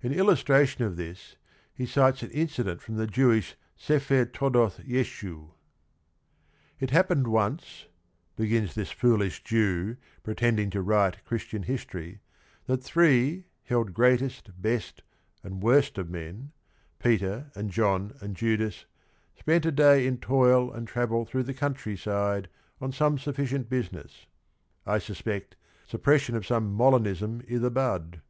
In 0.00 0.14
illustra 0.14 0.66
tion 0.66 0.84
of 0.86 0.96
this 0.96 1.36
he 1.74 1.84
cites 1.84 2.22
an 2.22 2.30
incident 2.30 2.80
from 2.80 2.96
the 2.96 3.06
Jewish 3.06 3.54
"Sepher 3.76 4.24
Toldoth 4.24 4.78
Yeschu": 4.82 5.50
fit 6.78 6.88
happened 6.88 7.26
once,— 7.26 7.84
begins 8.38 8.74
this 8.74 8.90
foolish 8.90 9.44
Jew, 9.44 9.98
Pretending 10.22 10.70
to 10.70 10.80
write 10.80 11.22
Christian 11.26 11.64
history,— 11.64 12.20
That 12.66 12.82
three, 12.82 13.44
held 13.64 13.92
greatest, 13.92 14.48
best, 14.58 15.02
and 15.44 15.62
worst 15.62 15.98
of 15.98 16.08
men, 16.08 16.52
Peter 16.98 17.50
and 17.54 17.68
John 17.68 18.14
and 18.22 18.34
Judas, 18.34 18.86
spent 19.38 19.66
a 19.66 19.70
day 19.70 20.06
In 20.06 20.16
toil 20.16 20.72
and 20.72 20.88
travel 20.88 21.26
through 21.26 21.42
the 21.42 21.52
country 21.52 21.94
side 21.94 22.48
On 22.80 22.90
some 22.90 23.18
sufficient 23.18 23.68
business— 23.68 24.24
I 24.86 24.96
suspect, 24.98 25.56
Suppression 25.86 26.36
of 26.36 26.46
some 26.46 26.74
Molinism 26.74 27.42
i' 27.54 27.58
the 27.58 27.70
bud. 27.70 28.22